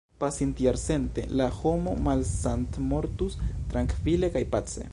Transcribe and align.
Pasintjarcente 0.21 1.25
tia 1.33 1.49
homo 1.57 1.93
malsatmortus, 2.07 3.37
trankvile 3.75 4.31
kaj 4.39 4.43
pace. 4.57 4.87